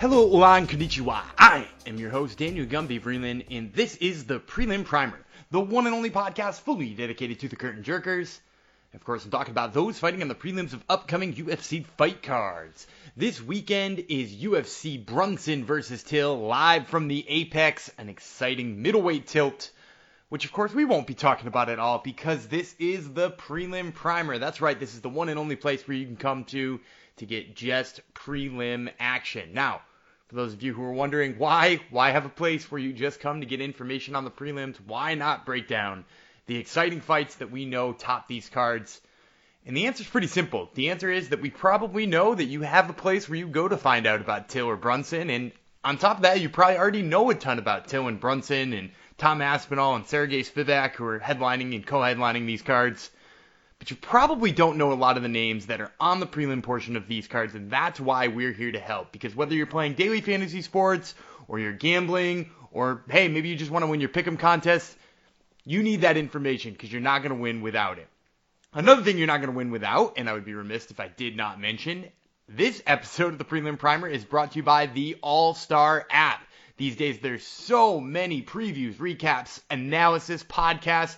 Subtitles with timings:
[0.00, 1.20] Hello, hola, and konnichiwa.
[1.36, 5.18] I am your host, Daniel Gumby Vreeland, and this is the Prelim Primer,
[5.50, 8.38] the one and only podcast fully dedicated to the curtain jerkers.
[8.94, 12.86] Of course, I'm talking about those fighting on the prelims of upcoming UFC fight cards.
[13.14, 19.70] This weekend is UFC Brunson versus Till live from the Apex, an exciting middleweight tilt,
[20.30, 23.92] which of course we won't be talking about at all because this is the prelim
[23.92, 24.38] primer.
[24.38, 26.80] That's right, this is the one and only place where you can come to
[27.18, 29.52] to get just prelim action.
[29.52, 29.82] Now,
[30.30, 33.18] for those of you who are wondering why, why have a place where you just
[33.18, 34.76] come to get information on the prelims?
[34.86, 36.04] Why not break down
[36.46, 39.00] the exciting fights that we know top these cards?
[39.66, 40.70] And the answer is pretty simple.
[40.74, 43.66] The answer is that we probably know that you have a place where you go
[43.66, 45.50] to find out about Till or Brunson, and
[45.82, 48.92] on top of that, you probably already know a ton about Till and Brunson and
[49.18, 53.10] Tom Aspinall and Sergey Spivak, who are headlining and co-headlining these cards.
[53.80, 56.62] But you probably don't know a lot of the names that are on the prelim
[56.62, 59.10] portion of these cards, and that's why we're here to help.
[59.10, 61.14] Because whether you're playing daily fantasy sports,
[61.48, 64.96] or you're gambling, or hey, maybe you just want to win your pick'em contest,
[65.64, 68.06] you need that information because you're not going to win without it.
[68.72, 71.08] Another thing you're not going to win without, and I would be remiss if I
[71.08, 72.04] did not mention,
[72.48, 76.42] this episode of the Prelim Primer is brought to you by the All Star app.
[76.76, 81.16] These days, there's so many previews, recaps, analysis, podcasts.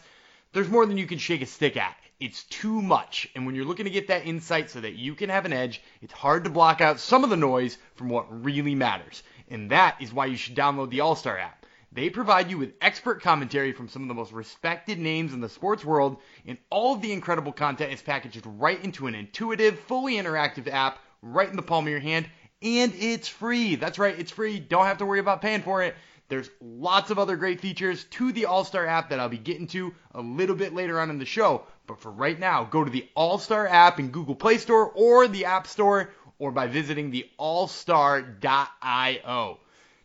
[0.52, 1.96] There's more than you can shake a stick at.
[2.22, 3.28] It's too much.
[3.34, 5.82] And when you're looking to get that insight so that you can have an edge,
[6.00, 9.24] it's hard to block out some of the noise from what really matters.
[9.48, 11.66] And that is why you should download the All Star app.
[11.90, 15.48] They provide you with expert commentary from some of the most respected names in the
[15.48, 20.14] sports world, and all of the incredible content is packaged right into an intuitive, fully
[20.14, 22.28] interactive app right in the palm of your hand,
[22.62, 23.74] and it's free.
[23.74, 24.60] That's right, it's free.
[24.60, 25.96] Don't have to worry about paying for it.
[26.28, 29.66] There's lots of other great features to the All Star app that I'll be getting
[29.66, 31.66] to a little bit later on in the show.
[31.92, 35.28] But for right now, go to the All Star app in Google Play Store or
[35.28, 36.08] the App Store
[36.38, 38.30] or by visiting the allstar.io.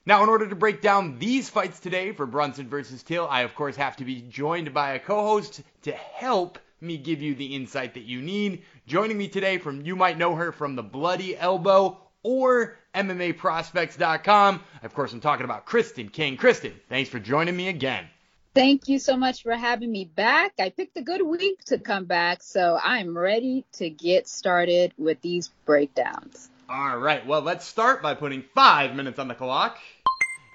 [0.06, 3.56] Now, in order to break down these fights today for Brunson versus Till, I of
[3.56, 7.94] course have to be joined by a co-host to help me give you the insight
[7.94, 8.64] that you need.
[8.86, 14.62] Joining me today from you might know her from the Bloody Elbow or MMAprospects.com.
[14.84, 16.36] Of course, I'm talking about Kristen King.
[16.36, 18.10] Kristen, thanks for joining me again.
[18.58, 20.54] Thank you so much for having me back.
[20.60, 25.22] I picked a good week to come back, so I'm ready to get started with
[25.22, 26.50] these breakdowns.
[26.68, 29.78] All right, well, let's start by putting five minutes on the clock.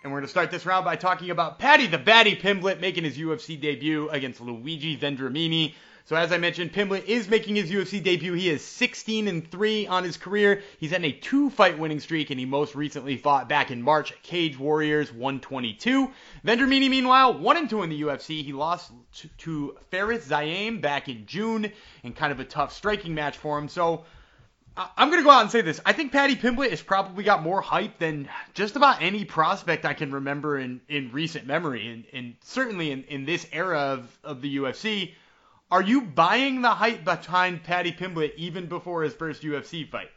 [0.03, 3.05] And we're going to start this round by talking about Paddy the Baddy Pimblett making
[3.05, 5.75] his UFC debut against Luigi Vendramini.
[6.05, 8.33] So as I mentioned, Pimblett is making his UFC debut.
[8.33, 10.63] He is 16 and 3 on his career.
[10.79, 14.23] He's had a two-fight winning streak, and he most recently fought back in March at
[14.23, 16.11] Cage Warriors 122.
[16.45, 18.45] Vendramini, meanwhile, 1 and 2 in the UFC.
[18.45, 18.91] He lost
[19.39, 21.71] to, Fares Ziam back in June,
[22.03, 23.69] in kind of a tough striking match for him.
[23.69, 24.05] So
[24.77, 25.81] I'm going to go out and say this.
[25.85, 29.93] I think Paddy Pimblett has probably got more hype than just about any prospect I
[29.93, 34.41] can remember in, in recent memory, and, and certainly in, in this era of, of
[34.41, 35.13] the UFC.
[35.73, 40.11] Are you buying the hype behind Paddy Pimblett even before his first UFC fight?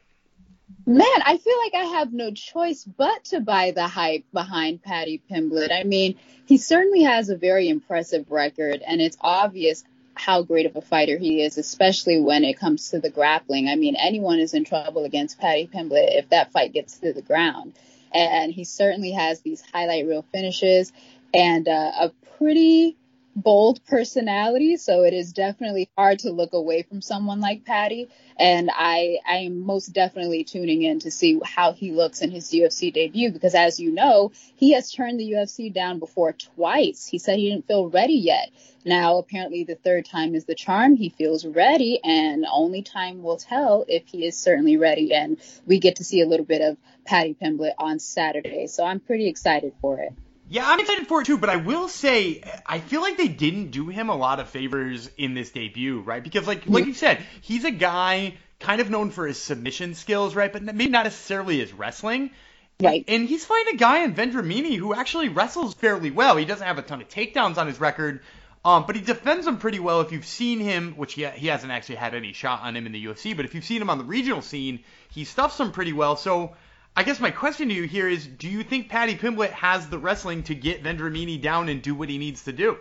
[0.85, 5.21] Man, I feel like I have no choice but to buy the hype behind Paddy
[5.31, 5.71] Pimblett.
[5.71, 10.75] I mean, he certainly has a very impressive record, and it's obvious how great of
[10.75, 13.69] a fighter he is, especially when it comes to the grappling.
[13.69, 17.21] I mean, anyone is in trouble against Paddy Pimblett if that fight gets to the
[17.21, 17.71] ground.
[18.13, 20.91] And he certainly has these highlight reel finishes
[21.33, 22.97] and uh, a pretty
[23.35, 24.77] bold personality.
[24.77, 28.07] So it is definitely hard to look away from someone like Paddy.
[28.37, 32.51] And I, I am most definitely tuning in to see how he looks in his
[32.51, 37.05] UFC debut because as you know, he has turned the UFC down before twice.
[37.05, 38.51] He said he didn't feel ready yet.
[38.85, 40.95] Now, apparently, the third time is the charm.
[40.95, 45.11] He feels ready, and only time will tell if he is certainly ready.
[45.11, 48.67] And we get to see a little bit of Paddy Pimblett on Saturday.
[48.67, 50.13] So I'm pretty excited for it.
[50.47, 53.71] Yeah, I'm excited for it too, but I will say I feel like they didn't
[53.71, 56.23] do him a lot of favors in this debut, right?
[56.23, 60.35] Because like like you said, he's a guy kind of known for his submission skills,
[60.35, 60.53] right?
[60.53, 62.31] But maybe not necessarily his wrestling.
[62.79, 63.05] Right.
[63.07, 66.35] And he's fighting a guy in Vendramini who actually wrestles fairly well.
[66.35, 68.21] He doesn't have a ton of takedowns on his record,
[68.65, 70.01] um, but he defends them pretty well.
[70.01, 72.91] If you've seen him, which he, he hasn't actually had any shot on him in
[72.91, 75.93] the UFC, but if you've seen him on the regional scene, he stuffs them pretty
[75.93, 76.17] well.
[76.17, 76.55] So
[76.97, 79.97] I guess my question to you here is, do you think Paddy Pimblett has the
[79.97, 82.77] wrestling to get Vendramini down and do what he needs to do?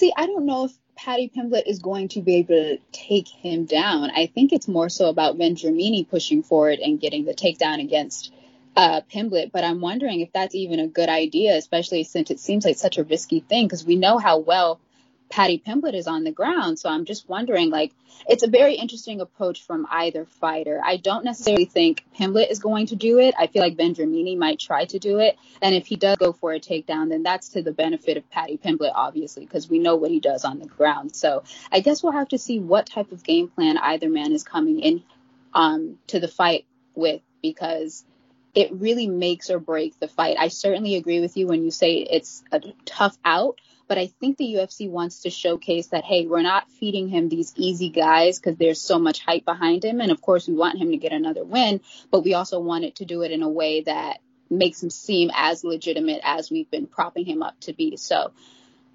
[0.00, 3.64] See, I don't know if Paddy Pimblett is going to be able to take him
[3.64, 4.10] down.
[4.10, 8.32] I think it's more so about Vendramini pushing forward and getting the takedown against
[8.74, 12.64] uh, Pimblett, but I'm wondering if that's even a good idea, especially since it seems
[12.64, 14.80] like such a risky thing because we know how well
[15.32, 16.78] Paddy Pimblett is on the ground.
[16.78, 17.94] So I'm just wondering, like,
[18.28, 20.78] it's a very interesting approach from either fighter.
[20.84, 23.34] I don't necessarily think Pimblett is going to do it.
[23.38, 25.38] I feel like Benjamini might try to do it.
[25.62, 28.58] And if he does go for a takedown, then that's to the benefit of Paddy
[28.58, 31.16] Pimblett, obviously, because we know what he does on the ground.
[31.16, 34.44] So I guess we'll have to see what type of game plan either man is
[34.44, 35.02] coming in
[35.54, 38.04] um, to the fight with because
[38.54, 40.36] it really makes or breaks the fight.
[40.38, 43.58] I certainly agree with you when you say it's a tough out,
[43.92, 47.52] but I think the UFC wants to showcase that, hey, we're not feeding him these
[47.56, 50.00] easy guys because there's so much hype behind him.
[50.00, 53.04] And of course, we want him to get another win, but we also wanted to
[53.04, 57.26] do it in a way that makes him seem as legitimate as we've been propping
[57.26, 57.98] him up to be.
[57.98, 58.32] So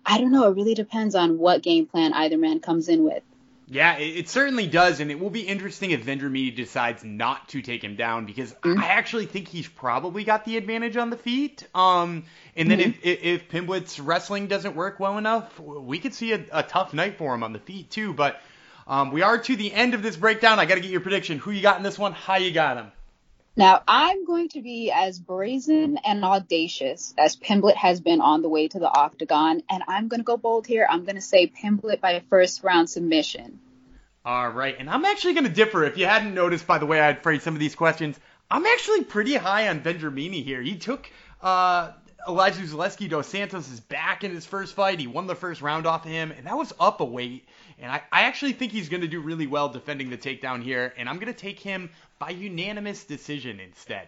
[0.03, 0.49] I don't know.
[0.49, 3.21] It really depends on what game plan either man comes in with.
[3.69, 7.61] Yeah, it, it, certainly does, and it will be interesting if Vendramini decides not to
[7.61, 8.79] take him down because mm-hmm.
[8.79, 11.67] I actually think he's probably got the advantage on the feet.
[11.75, 12.23] Um,
[12.55, 12.99] and then mm-hmm.
[13.03, 17.17] if, if Pimblett's wrestling doesn't work well enough, we could see a, a tough night
[17.17, 18.13] for him on the feet too.
[18.13, 18.41] But
[18.87, 20.59] um, we are to the end of this breakdown.
[20.59, 21.37] I got to get your prediction.
[21.39, 22.13] Who you got in this one?
[22.13, 22.91] How you got him?
[23.57, 28.49] Now, I'm going to be as brazen and audacious as Pimblett has been on the
[28.49, 30.87] way to the octagon, and I'm going to go bold here.
[30.87, 33.59] I'm going to say Pimblett by first round submission.
[34.23, 35.85] All right, and I'm actually going to differ.
[35.85, 38.19] If you hadn't noticed by the way I'd phrased some of these questions,
[38.51, 40.61] I'm actually pretty high on Vendramini here.
[40.61, 41.09] He took
[41.41, 41.93] uh,
[42.27, 44.99] Elizeu Zaleski dos Santos' back in his first fight.
[44.99, 47.47] He won the first round off of him, and that was up a weight.
[47.79, 50.93] And I, I actually think he's going to do really well defending the takedown here,
[50.97, 51.89] and I'm going to take him
[52.19, 54.07] by unanimous decision instead.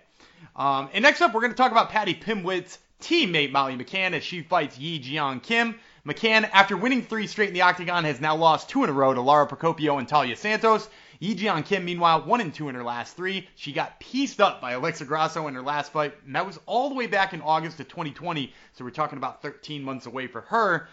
[0.55, 4.23] Um, and next up, we're going to talk about Paddy Pimblett's teammate Molly McCann as
[4.23, 5.79] she fights Ji Yeon Kim.
[6.05, 9.13] McCann, after winning three straight in the octagon, has now lost two in a row
[9.13, 10.89] to Lara Procopio and Taila Santos.
[11.21, 13.47] Ji Yeon Kim, meanwhile, one and two in her last three.
[13.55, 16.89] She got pieced up by Alexa Grasso in her last fight, and that was all
[16.89, 18.53] the way back in August of 2020.
[18.73, 20.87] So we're talking about 13 months away for her.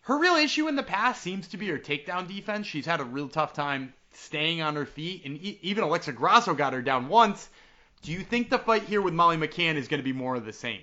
[0.00, 2.66] Her real issue in the past seems to be her takedown defense.
[2.66, 6.72] She's had a real tough time staying on her feet, and even Alexa Grasso got
[6.72, 7.48] her down once.
[8.02, 10.44] Do you think the fight here with Molly McCann is going to be more of
[10.44, 10.80] the same?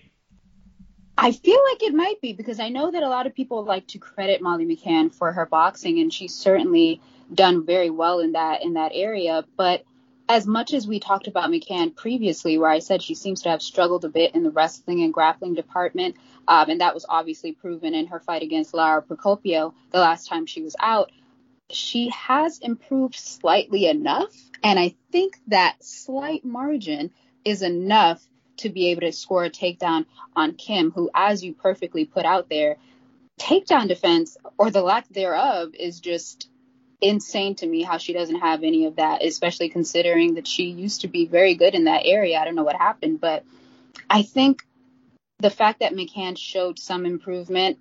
[1.17, 3.87] I feel like it might be because I know that a lot of people like
[3.87, 7.01] to credit Molly McCann for her boxing, and she's certainly
[7.33, 9.45] done very well in that in that area.
[9.55, 9.83] But
[10.27, 13.61] as much as we talked about McCann previously, where I said she seems to have
[13.61, 16.15] struggled a bit in the wrestling and grappling department,
[16.47, 20.45] um, and that was obviously proven in her fight against Lara Procopio the last time
[20.45, 21.11] she was out
[21.73, 24.33] she has improved slightly enough.
[24.63, 27.11] And I think that slight margin
[27.43, 28.25] is enough
[28.57, 30.05] to be able to score a takedown
[30.35, 32.77] on Kim, who, as you perfectly put out there,
[33.39, 36.47] takedown defense or the lack thereof is just
[37.01, 41.01] insane to me how she doesn't have any of that, especially considering that she used
[41.01, 42.39] to be very good in that area.
[42.39, 43.43] I don't know what happened, but
[44.09, 44.65] I think
[45.39, 47.77] the fact that McCann showed some improvement,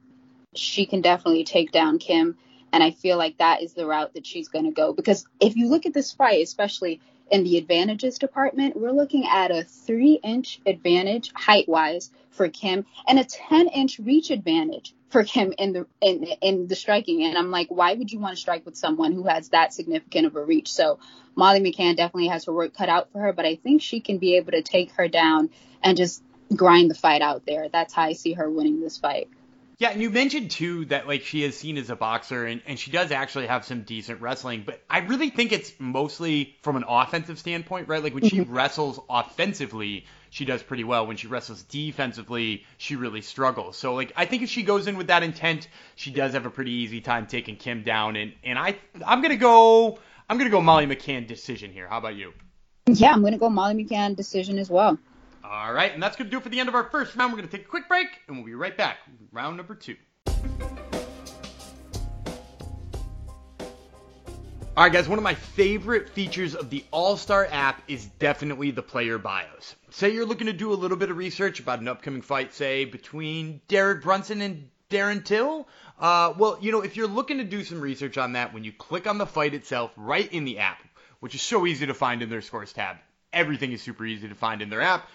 [0.57, 2.37] she can definitely take down Kim.
[2.73, 4.93] And I feel like that is the route that she's going to go.
[4.93, 9.51] Because if you look at this fight, especially in the advantages department, we're looking at
[9.51, 15.25] a three inch advantage height wise for Kim and a 10 inch reach advantage for
[15.25, 17.25] Kim in the in, in the striking.
[17.25, 20.27] And I'm like, why would you want to strike with someone who has that significant
[20.27, 20.73] of a reach?
[20.73, 20.99] So
[21.35, 24.19] Molly McCann definitely has her work cut out for her, but I think she can
[24.19, 25.51] be able to take her down
[25.83, 26.23] and just
[26.55, 27.69] grind the fight out there.
[27.71, 29.29] That's how I see her winning this fight.
[29.83, 32.79] Yeah, and you mentioned too that like she is seen as a boxer and, and
[32.79, 36.85] she does actually have some decent wrestling, but I really think it's mostly from an
[36.87, 38.01] offensive standpoint, right?
[38.01, 38.55] Like when she mm-hmm.
[38.55, 41.09] wrestles offensively, she does pretty well.
[41.09, 43.77] When she wrestles defensively, she really struggles.
[43.77, 46.51] So like I think if she goes in with that intent, she does have a
[46.51, 49.99] pretty easy time taking Kim down and, and I I'm gonna go
[50.31, 51.89] I'm gonna go Molly McCann decision here.
[51.89, 52.35] How about you?
[52.87, 54.97] Yeah, I'm gonna go Molly McCann decision as well.
[55.53, 57.31] All right, and that's going to do it for the end of our first round.
[57.31, 58.97] We're going to take a quick break, and we'll be right back.
[59.33, 59.97] Round number two.
[64.75, 68.71] All right, guys, one of my favorite features of the All Star app is definitely
[68.71, 69.77] the player bios.
[69.91, 72.87] Say you're looking to do a little bit of research about an upcoming fight, say,
[72.87, 75.69] between Derek Brunson and Darren Till.
[76.01, 78.73] Uh, well, you know, if you're looking to do some research on that, when you
[78.73, 80.83] click on the fight itself right in the app,
[81.21, 82.97] which is so easy to find in their scores tab,
[83.35, 85.07] everything is super easy to find in their app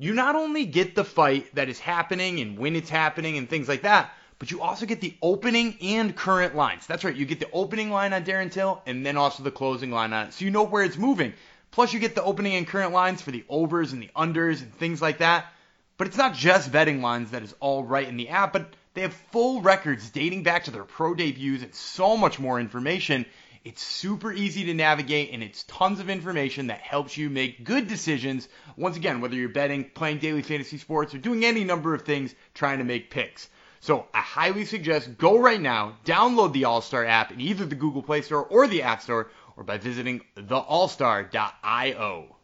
[0.00, 3.68] you not only get the fight that is happening and when it's happening and things
[3.68, 6.86] like that, but you also get the opening and current lines.
[6.86, 9.90] That's right, you get the opening line on Darren Till and then also the closing
[9.90, 10.32] line on it.
[10.32, 11.34] So you know where it's moving.
[11.70, 14.74] Plus, you get the opening and current lines for the overs and the unders and
[14.74, 15.52] things like that.
[15.98, 19.02] But it's not just betting lines that is all right in the app, but they
[19.02, 23.26] have full records dating back to their pro debuts and so much more information.
[23.62, 27.88] It's super easy to navigate and it's tons of information that helps you make good
[27.88, 28.48] decisions.
[28.78, 32.34] Once again, whether you're betting, playing daily fantasy sports, or doing any number of things
[32.54, 33.50] trying to make picks.
[33.80, 37.74] So I highly suggest go right now, download the All Star app in either the
[37.74, 42.36] Google Play Store or the App Store, or by visiting theallstar.io.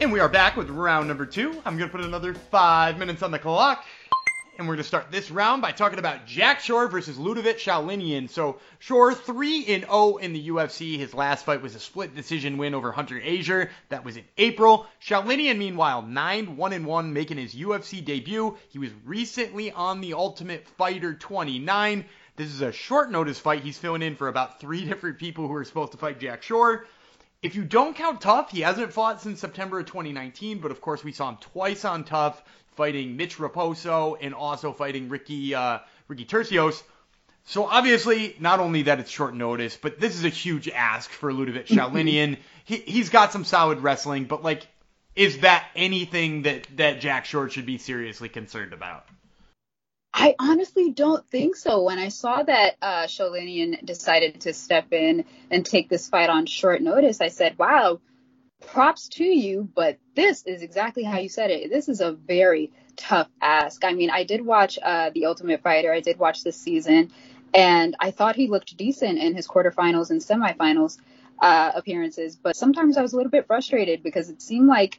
[0.00, 1.50] And we are back with round number two.
[1.66, 3.84] I'm going to put another five minutes on the clock.
[4.58, 8.28] And we're going to start this round by talking about Jack Shore versus Ludovic Sholinian.
[8.28, 10.98] So Shore 3 in 0 in the UFC.
[10.98, 13.70] His last fight was a split decision win over Hunter Azure.
[13.90, 14.86] That was in April.
[15.00, 18.56] Sholinian, meanwhile, 9 1 and 1, making his UFC debut.
[18.70, 22.04] He was recently on the Ultimate Fighter 29.
[22.34, 23.62] This is a short notice fight.
[23.62, 26.84] He's filling in for about three different people who are supposed to fight Jack Shore.
[27.42, 31.04] If you don't count TUF, he hasn't fought since September of 2019, but of course
[31.04, 32.42] we saw him twice on TUF
[32.78, 36.80] fighting Mitch Raposo and also fighting Ricky uh, Ricky Turcios.
[37.44, 41.32] So obviously, not only that it's short notice, but this is a huge ask for
[41.32, 42.38] Ludovic Sholinian.
[42.64, 44.66] he he's got some solid wrestling, but like,
[45.16, 49.04] is that anything that that Jack Shore should be seriously concerned about?
[50.14, 51.82] I honestly don't think so.
[51.82, 56.46] When I saw that uh, Sholinian decided to step in and take this fight on
[56.46, 58.00] short notice, I said, "Wow,
[58.72, 61.70] props to you, but this is exactly how you said it.
[61.70, 63.84] This is a very tough ask.
[63.84, 67.10] I mean, I did watch uh, The Ultimate Fighter, I did watch this season,
[67.54, 70.98] and I thought he looked decent in his quarterfinals and semifinals
[71.40, 74.98] uh, appearances, but sometimes I was a little bit frustrated because it seemed like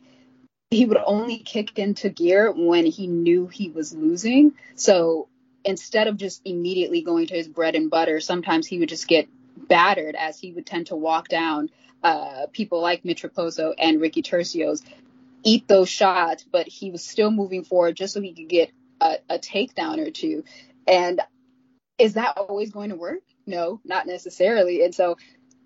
[0.72, 4.54] he would only kick into gear when he knew he was losing.
[4.76, 5.28] So
[5.64, 9.28] instead of just immediately going to his bread and butter, sometimes he would just get
[9.58, 11.70] battered as he would tend to walk down
[12.04, 14.84] uh, people like Mitch Raposo and Ricky Turcios
[15.44, 19.18] eat those shots, but he was still moving forward just so he could get a,
[19.30, 20.44] a takedown or two.
[20.88, 21.22] And
[21.98, 23.22] is that always going to work?
[23.46, 24.84] No, not necessarily.
[24.84, 25.18] And so,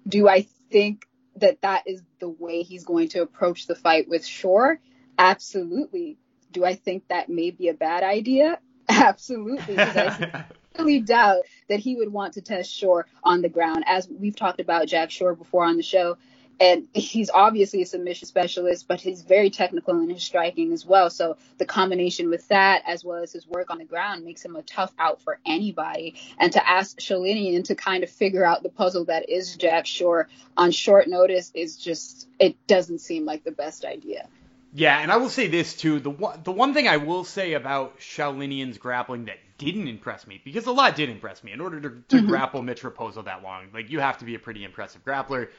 [0.07, 1.05] do I think
[1.37, 4.79] that that is the way he's going to approach the fight with Shore?
[5.17, 6.17] Absolutely.
[6.51, 8.59] Do I think that may be a bad idea?
[8.89, 9.77] Absolutely.
[9.79, 10.45] I
[10.77, 13.83] really doubt that he would want to test Shore on the ground.
[13.87, 16.17] As we've talked about Jack Shore before on the show,
[16.59, 21.09] and he's obviously a submission specialist, but he's very technical in his striking as well.
[21.09, 24.55] So the combination with that, as well as his work on the ground, makes him
[24.55, 26.15] a tough out for anybody.
[26.37, 30.29] And to ask Sholinian to kind of figure out the puzzle that is Jack Shore
[30.55, 34.27] on short notice is just, it doesn't seem like the best idea.
[34.75, 35.99] Yeah, and I will say this too.
[35.99, 40.41] The one, the one thing I will say about Sholinian's grappling that didn't impress me,
[40.43, 41.51] because a lot did impress me.
[41.51, 42.27] In order to, to mm-hmm.
[42.27, 45.49] grapple Mitch Raposo that long, like you have to be a pretty impressive grappler.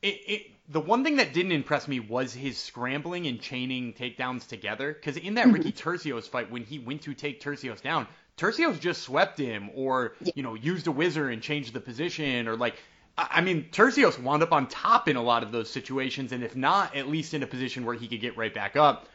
[0.00, 4.46] It, it, the one thing that didn't impress me was his scrambling and chaining takedowns
[4.46, 4.92] together.
[4.92, 5.54] Because in that mm-hmm.
[5.54, 8.06] Ricky Turcios fight, when he went to take Turcios down,
[8.36, 12.54] Turcios just swept him, or you know, used a whizzer and changed the position, or
[12.56, 12.76] like
[13.18, 16.54] I mean, Turcios wound up on top in a lot of those situations, and if
[16.54, 19.08] not, at least in a position where he could get right back up.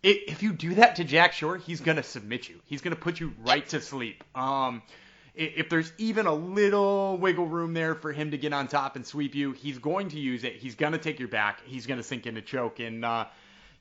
[0.00, 2.60] If you do that to Jack Shore, he's gonna submit you.
[2.66, 4.22] He's gonna put you right to sleep.
[4.36, 4.82] Um,
[5.34, 9.04] if there's even a little wiggle room there for him to get on top and
[9.04, 10.54] sweep you, he's going to use it.
[10.54, 11.60] He's gonna take your back.
[11.64, 13.26] He's gonna sink in a choke, and uh,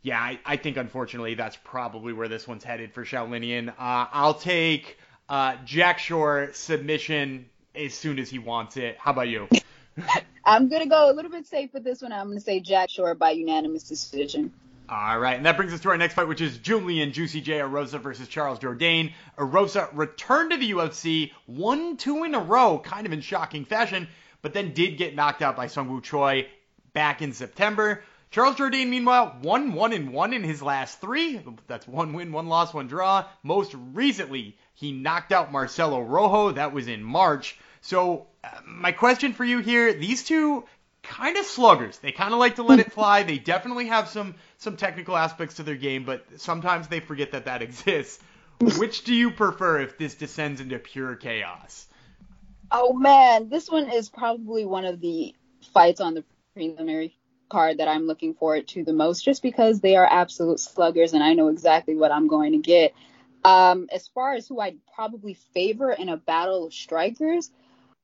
[0.01, 3.69] yeah, I, I, think unfortunately that's probably where this one's headed for Sholinian.
[3.69, 3.73] Uh,
[4.11, 4.97] I'll take
[5.29, 8.97] uh, Jack Shore submission as soon as he wants it.
[8.97, 9.47] How about you?
[10.45, 12.11] I'm gonna go a little bit safe with this one.
[12.11, 14.53] I'm gonna say Jack Shore by unanimous decision.
[14.89, 17.59] All right, and that brings us to our next fight, which is Julian Juicy J
[17.59, 19.11] Erosa versus Charles Jourdain.
[19.37, 24.07] Erosa returned to the UFC, won two in a row, kind of in shocking fashion,
[24.41, 26.47] but then did get knocked out by Sung Woo Choi
[26.93, 28.01] back in September.
[28.31, 31.41] Charles Jourdain, meanwhile, won one and one in his last three.
[31.67, 33.25] That's one win, one loss, one draw.
[33.43, 36.51] Most recently, he knocked out Marcelo Rojo.
[36.53, 37.57] That was in March.
[37.87, 40.65] So uh, my question for you here: these two
[41.03, 41.97] kind of sluggers.
[41.99, 43.23] They kind of like to let it fly.
[43.23, 47.45] They definitely have some some technical aspects to their game, but sometimes they forget that
[47.45, 48.21] that exists.
[48.59, 51.87] Which do you prefer if this descends into pure chaos?
[52.73, 55.33] Oh man, this one is probably one of the
[55.73, 56.25] fights on the
[56.55, 57.15] preliminary
[57.49, 61.23] card that I'm looking forward to the most, just because they are absolute sluggers and
[61.23, 62.93] I know exactly what I'm going to get.
[63.45, 67.49] Um, as far as who I'd probably favor in a battle of strikers,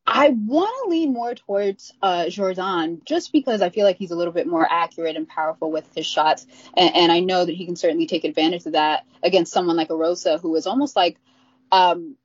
[0.06, 4.16] I want to lean more towards uh, Jourdain just because I feel like he's a
[4.16, 6.46] little bit more accurate and powerful with his shots.
[6.76, 9.90] And, and I know that he can certainly take advantage of that against someone like
[9.90, 11.18] Erosa, who is almost like
[11.72, 12.18] um,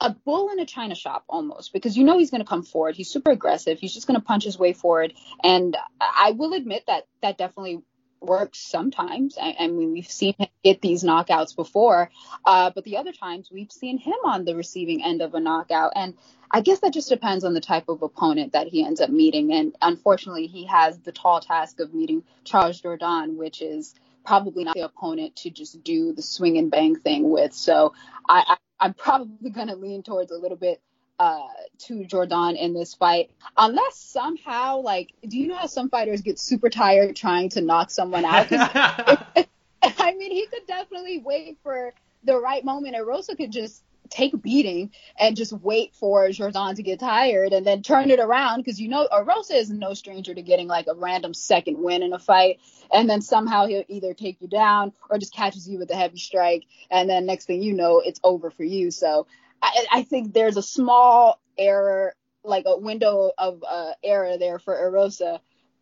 [0.00, 2.96] a bull in a china shop almost because you know he's going to come forward.
[2.96, 3.78] He's super aggressive.
[3.78, 5.12] He's just going to punch his way forward.
[5.44, 7.82] And I will admit that that definitely
[8.24, 9.36] works sometimes.
[9.40, 12.10] I, I, mean, we've seen him get these knockouts before,
[12.44, 15.92] uh, but the other times we've seen him on the receiving end of a knockout.
[15.96, 16.14] And
[16.50, 19.52] I guess that just depends on the type of opponent that he ends up meeting.
[19.52, 24.74] And unfortunately, he has the tall task of meeting Charles Jourdain, which is probably not
[24.74, 27.52] the opponent to just do the swing and bang thing with.
[27.52, 27.94] So
[28.28, 30.80] I, I I'm probably going to lean towards a little bit
[31.22, 31.46] uh,
[31.78, 36.40] to Jourdain in this fight, unless somehow, like, do you know how some fighters get
[36.40, 38.48] super tired trying to knock someone out?
[38.50, 44.34] I mean, he could definitely wait for the right moment, and Rosa could just take
[44.34, 48.58] a beating and just wait for Jourdain to get tired and then turn it around
[48.58, 52.12] because you know Rosa is no stranger to getting like a random second win in
[52.12, 52.60] a fight
[52.92, 56.18] and then somehow he'll either take you down or just catches you with a heavy
[56.18, 58.90] strike and then next thing you know it's over for you.
[58.90, 59.26] So
[59.62, 62.14] I, I think there's a small error
[62.44, 65.38] like a window of uh, error there for Erosa,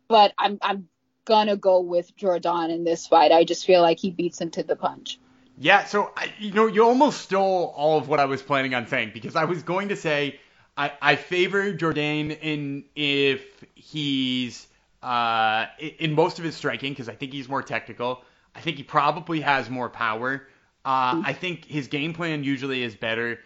[0.07, 0.87] but I'm I'm
[1.25, 3.31] gonna go with Jourdain in this fight.
[3.31, 5.19] I just feel like he beats him to the punch.
[5.57, 9.11] Yeah, so you know, you almost stole all of what I was planning on saying
[9.13, 10.39] because I was going to say
[10.77, 14.67] I, I favor Jourdain in if he's
[15.03, 15.65] uh,
[15.99, 18.23] in most of his striking because I think he's more technical.
[18.55, 20.47] I think he probably has more power.
[20.83, 21.25] Uh, mm-hmm.
[21.25, 23.39] I think his game plan usually is better.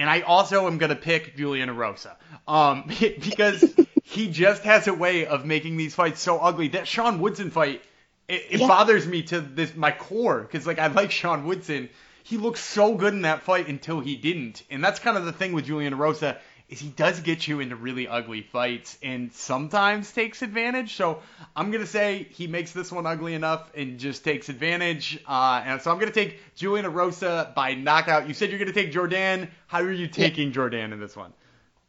[0.00, 2.16] And I also am going to pick Julian Erosa
[2.48, 6.68] um, because he just has a way of making these fights so ugly.
[6.68, 7.82] That Sean Woodson fight
[8.26, 8.66] it, it yeah.
[8.66, 11.90] bothers me to this my core because like I like Sean Woodson.
[12.22, 15.32] He looked so good in that fight until he didn't, and that's kind of the
[15.32, 16.38] thing with Julian Erosa
[16.70, 20.94] is he does get you into really ugly fights and sometimes takes advantage.
[20.94, 21.20] So
[21.54, 25.22] I'm gonna say he makes this one ugly enough and just takes advantage.
[25.26, 28.28] Uh, and so I'm gonna take Julian Erosa by knockout.
[28.28, 29.48] You said you're gonna take Jourdain.
[29.66, 30.54] How are you taking yeah.
[30.54, 31.32] Jourdain in this one?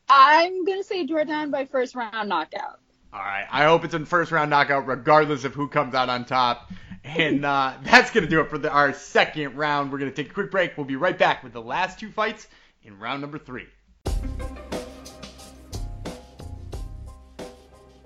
[0.09, 2.79] I'm gonna say Jourdain by first round knockout.
[3.13, 3.45] All right.
[3.51, 6.71] I hope it's in first round knockout, regardless of who comes out on top.
[7.03, 9.91] And uh, that's going to do it for the, our second round.
[9.91, 10.77] We're going to take a quick break.
[10.77, 12.47] We'll be right back with the last two fights
[12.83, 13.67] in round number three.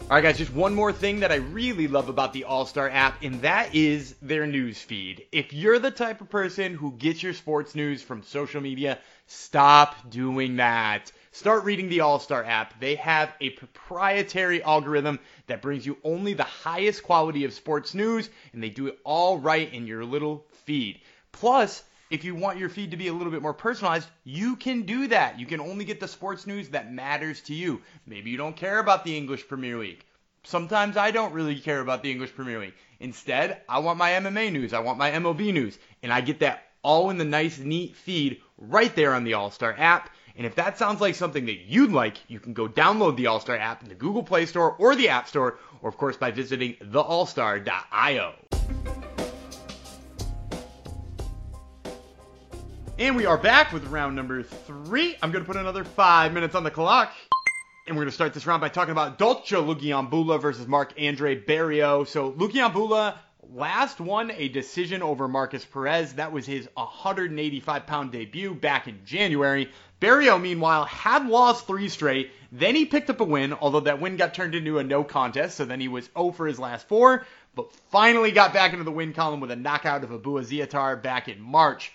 [0.08, 2.88] All right, guys, just one more thing that I really love about the All Star
[2.92, 5.26] app, and that is their news feed.
[5.32, 10.12] If you're the type of person who gets your sports news from social media, stop
[10.12, 11.12] doing that.
[11.32, 12.80] Start reading the All Star app.
[12.80, 18.30] They have a proprietary algorithm that brings you only the highest quality of sports news,
[18.54, 21.02] and they do it all right in your little feed.
[21.32, 24.84] Plus, if you want your feed to be a little bit more personalized, you can
[24.84, 25.40] do that.
[25.40, 27.82] You can only get the sports news that matters to you.
[28.06, 30.04] Maybe you don't care about the English Premier League.
[30.44, 32.76] Sometimes I don't really care about the English Premier League.
[33.00, 36.64] Instead, I want my MMA news, I want my MLB news, and I get that
[36.84, 40.12] all in the nice, neat feed right there on the All Star app.
[40.38, 43.56] And if that sounds like something that you'd like, you can go download the All-Star
[43.56, 46.74] app in the Google Play Store or the App Store, or of course by visiting
[46.84, 48.34] theallstar.io.
[52.98, 55.18] And we are back with round number three.
[55.22, 57.12] I'm going to put another five minutes on the clock.
[57.86, 61.38] And we're going to start this round by talking about Dalcha Lungiambula versus Marc Andre
[61.38, 62.08] Barriault.
[62.08, 63.18] So Lungiambula
[63.52, 66.14] last won a decision over Markus Perez.
[66.14, 69.70] That was his 185 pound debut back in January.
[70.00, 72.32] Barriault, meanwhile, had lost three straight.
[72.54, 75.58] Then he picked up a win, although that win got turned into a no contest,
[75.58, 78.92] so then he was 0 for his last four, but finally got back into the
[78.92, 81.92] win column with a knockout of Abu Azaitar back in March.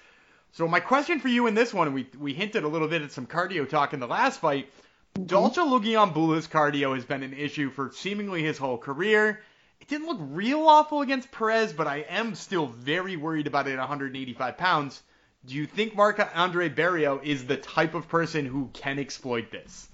[0.52, 3.12] So my question for you in this one, we, we hinted a little bit at
[3.12, 4.68] some cardio talk in the last fight.
[5.14, 5.26] Mm-hmm.
[5.26, 9.40] Dalcha Lungiambula's cardio has been an issue for seemingly his whole career.
[9.80, 13.72] It didn't look real awful against Perez, but I am still very worried about it
[13.72, 15.02] at 185 pounds.
[15.46, 19.88] Do you think Marc Andre Barriault is the type of person who can exploit this?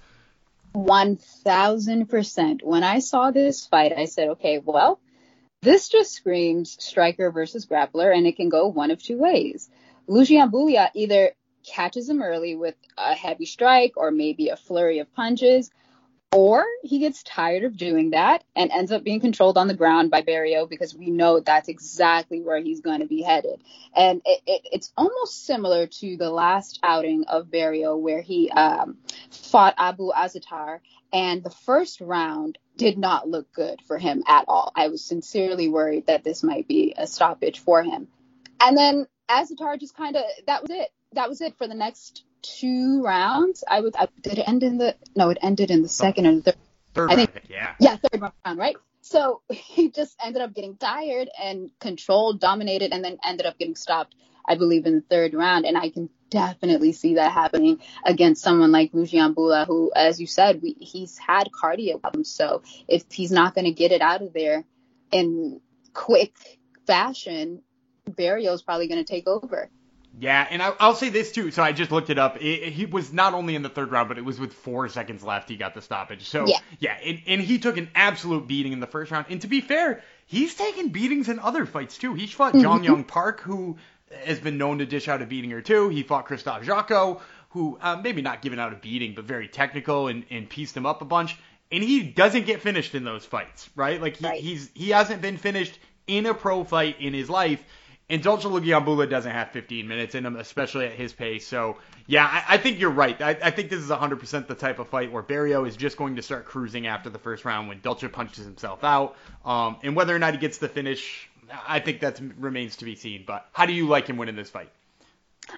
[0.73, 2.63] 1000%.
[2.63, 4.99] When I saw this fight, I said, okay, well,
[5.61, 9.69] this just screams striker versus grappler, and it can go one of two ways.
[10.07, 11.31] Lungiambula either
[11.65, 15.69] catches him early with a heavy strike or maybe a flurry of punches,
[16.33, 20.11] or he gets tired of doing that and ends up being controlled on the ground
[20.11, 23.61] by Barriault because we know that's exactly where he's going to be headed.
[23.95, 28.97] And it, it, it's almost similar to the last outing of Barriault where he um,
[29.31, 30.79] fought Abu Azaitar.
[31.13, 34.73] And the first round did not look good for him at all.
[34.75, 38.09] I was sincerely worried that this might be a stoppage for him.
[38.59, 40.89] And then Azaitar just kind of, that was it.
[41.13, 43.63] That was it for the next two rounds.
[43.67, 43.95] I would.
[43.95, 44.95] I, did it end in the?
[45.15, 45.87] No, it ended in the oh.
[45.87, 46.55] second or the third.
[46.93, 47.73] Third I think, round, yeah.
[47.79, 48.75] Yeah, third round, right?
[49.01, 53.75] So he just ended up getting tired and controlled, dominated, and then ended up getting
[53.75, 54.15] stopped.
[54.49, 58.71] I believe in the third round, and I can definitely see that happening against someone
[58.71, 62.29] like Lungiambula, who, as you said, we, he's had cardio problems.
[62.29, 64.63] So if he's not going to get it out of there
[65.11, 65.59] in
[65.93, 66.33] quick
[66.85, 67.61] fashion,
[68.07, 69.69] Barriault's probably going to take over.
[70.19, 71.51] Yeah, and I, will say this too.
[71.51, 72.37] So I just looked it up.
[72.37, 74.89] It, it, he was not only in the third round, but it was with four
[74.89, 75.47] seconds left.
[75.47, 76.27] He got the stoppage.
[76.27, 79.27] So yeah, yeah and, and he took an absolute beating in the first round.
[79.29, 82.15] And to be fair, he's taken beatings in other fights too.
[82.15, 82.63] He fought mm-hmm.
[82.63, 83.77] Jun Yong Park, who
[84.25, 85.89] has been known to dish out a beating or two.
[85.89, 90.07] He fought Krzysztof Jotko, who uh, maybe not given out a beating, but very technical
[90.07, 91.37] and, and pieced him up a bunch.
[91.71, 94.01] And he doesn't get finished in those fights, right?
[94.01, 94.39] Like he, right.
[94.39, 97.63] he's he hasn't been finished in a pro fight in his life.
[98.09, 101.45] And Dalcha Lungiambula doesn't have 15 minutes in him, especially at his pace.
[101.45, 103.21] So, yeah, I, I think you're right.
[103.21, 106.15] I, I, think this is 100% the type of fight where Barriault is just going
[106.15, 109.17] to start cruising after the first round when Dalcha punches himself out.
[109.43, 111.29] Um, and whether or not he gets the finish,
[111.67, 113.25] I think that remains to be seen.
[113.27, 114.69] But how do you like him winning this fight?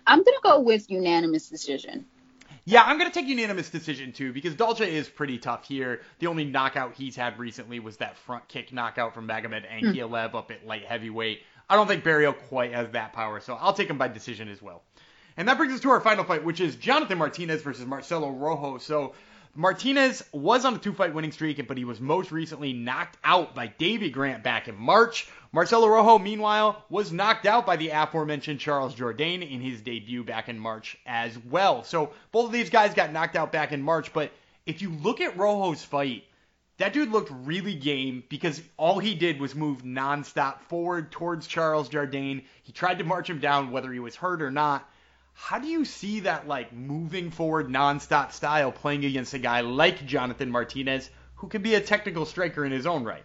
[0.07, 2.05] I'm going to go with unanimous decision.
[2.65, 6.01] Yeah, I'm going to take unanimous decision too because Dalcha is pretty tough here.
[6.19, 10.35] The only knockout he's had recently was that front kick knockout from Magomed Ankalaev mm.
[10.35, 11.41] up at light heavyweight.
[11.69, 14.61] I don't think Barriault quite has that power, so I'll take him by decision as
[14.61, 14.81] well.
[15.37, 18.79] And that brings us to our final fight, which is Jonathan Martinez versus Marcelo Rojo.
[18.79, 19.13] So
[19.55, 23.67] Martinez was on a two-fight winning streak, but he was most recently knocked out by
[23.67, 25.29] Davy Grant back in March.
[25.51, 30.49] Marcelo Rojo, meanwhile, was knocked out by the aforementioned Charles Jourdain in his debut back
[30.49, 31.83] in March as well.
[31.83, 34.31] So both of these guys got knocked out back in March, but
[34.65, 36.23] if you look at Rojo's fight,
[36.79, 41.89] that dude looked really game because all he did was move nonstop forward towards Charles
[41.89, 42.43] Jourdain.
[42.63, 44.89] He tried to march him down whether he was hurt or not.
[45.33, 50.05] How do you see that like moving forward nonstop style playing against a guy like
[50.05, 53.23] Jonathan Martinez who can be a technical striker in his own right?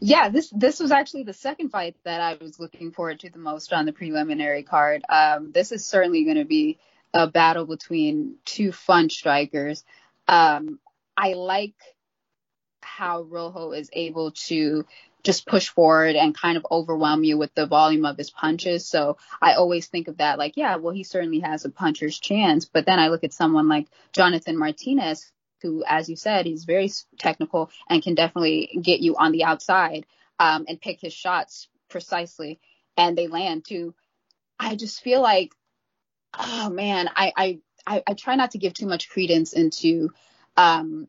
[0.00, 3.38] Yeah, this this was actually the second fight that I was looking forward to the
[3.38, 5.02] most on the preliminary card.
[5.08, 6.78] Um, this is certainly going to be
[7.12, 9.84] a battle between two fun strikers.
[10.28, 10.78] Um,
[11.16, 11.74] I like
[12.96, 14.84] how Rojo is able to
[15.22, 18.86] just push forward and kind of overwhelm you with the volume of his punches.
[18.86, 22.64] So I always think of that like, yeah, well, he certainly has a puncher's chance.
[22.64, 26.90] But then I look at someone like Jonathan Martinez, who, as you said, he's very
[27.18, 30.06] technical and can definitely get you on the outside
[30.38, 32.60] um, and pick his shots precisely,
[32.96, 33.94] and they land too.
[34.58, 35.52] I just feel like,
[36.38, 40.10] oh man, I I I, I try not to give too much credence into
[40.56, 41.08] um,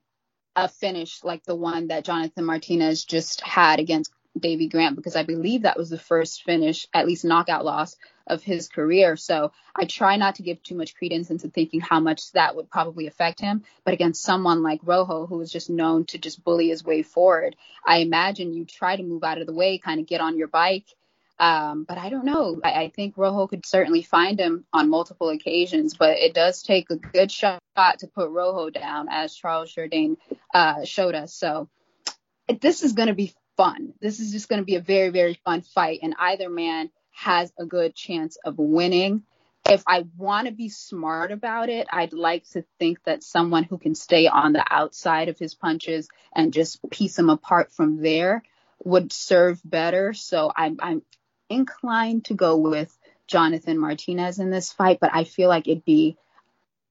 [0.65, 5.23] a finish like the one that Jonathan Martinez just had against Davy Grant because I
[5.23, 7.95] believe that was the first finish, at least knockout loss
[8.27, 9.15] of his career.
[9.15, 12.69] So I try not to give too much credence into thinking how much that would
[12.69, 13.63] probably affect him.
[13.83, 17.55] But against someone like Rojo, who is just known to just bully his way forward,
[17.85, 20.47] I imagine you try to move out of the way, kind of get on your
[20.47, 20.85] bike
[21.39, 22.59] um, but I don't know.
[22.63, 26.89] I, I, think Rojo could certainly find him on multiple occasions, but it does take
[26.89, 27.61] a good shot
[27.99, 30.17] to put Rojo down, as Charles Jourdain
[30.53, 31.33] uh, showed us.
[31.33, 31.69] So
[32.59, 33.93] this is going to be fun.
[34.01, 37.53] This is just going to be a very, very fun fight, and either man has
[37.57, 39.23] a good chance of winning.
[39.69, 43.77] If I want to be smart about it, I'd like to think that someone who
[43.77, 48.43] can stay on the outside of his punches and just piece them apart from there
[48.83, 50.13] would serve better.
[50.13, 51.01] So I'm I'm
[51.49, 52.95] inclined to go with
[53.27, 56.17] Jonathan Martinez in this fight, but I feel like it'd be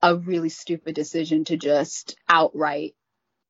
[0.03, 2.95] a really stupid decision to just outright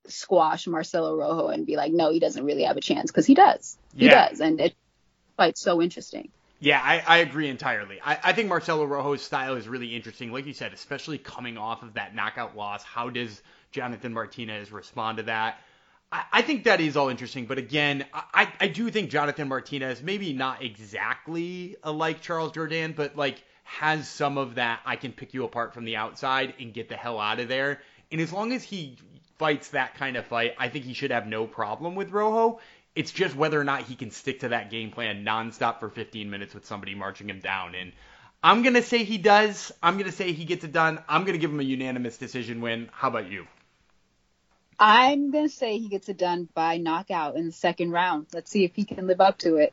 [0.07, 3.35] squash Marcelo Rojo and be like, no, he doesn't really have a chance because he
[3.35, 3.77] does.
[3.94, 4.29] He yeah.
[4.29, 4.75] does, and it
[5.37, 6.31] fight's so interesting.
[6.61, 8.01] Yeah, I, I agree entirely.
[8.05, 11.83] I, I think Marcelo Rojo's style is really interesting, like you said, especially coming off
[11.83, 12.83] of that knockout loss.
[12.83, 15.61] How does Jonathan Martinez respond to that?
[16.11, 20.33] I, think that is all interesting, but again, I, I do think Jonathan Martinez, maybe
[20.33, 25.44] not exactly like Charles Jourdain, but like has some of that I can pick you
[25.44, 27.83] apart from the outside and get the hell out of there.
[28.11, 28.97] And as long as he
[29.38, 32.61] fights that kind of fight, I think he should have no problem with Rojo.
[32.94, 36.31] It's just whether or not he can stick to that game plan nonstop for 15
[36.31, 37.75] minutes with somebody marching him down.
[37.75, 37.92] And
[38.42, 39.73] I'm going to say he does.
[39.83, 41.01] I'm going to say he gets it done.
[41.07, 42.88] I'm going to give him a unanimous decision win.
[42.92, 43.47] How about you?
[44.79, 48.27] I'm gonna say he gets it done by knockout in the second round.
[48.33, 49.73] Let's see if he can live up to it.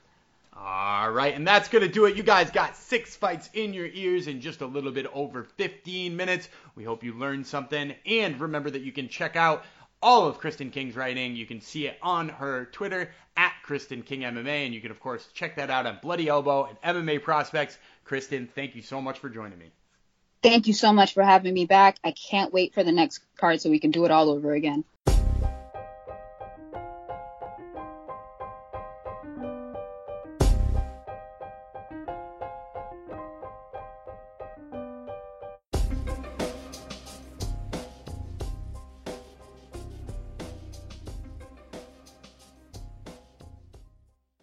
[0.58, 2.16] All right, and that's going to do it.
[2.16, 6.16] You guys got six fights in your ears in just a little bit over 15
[6.16, 6.48] minutes.
[6.76, 7.94] We hope you learned something.
[8.06, 9.66] And remember that you can check out
[10.02, 11.36] all of Kristen King's writing.
[11.36, 14.66] You can see it on her Twitter at Kristen King MMA.
[14.66, 17.78] And you can, of course, check that out on Bloody Elbow and MMA Prospects.
[18.06, 19.72] Kristen, thank you so much for joining me.
[20.46, 21.98] Thank you so much for having me back.
[22.04, 24.84] I can't wait for the next card so we can do it all over again.